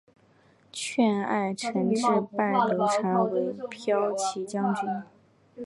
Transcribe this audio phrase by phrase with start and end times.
[0.95, 2.01] 邓艾承制
[2.35, 4.87] 拜刘禅为骠骑将军。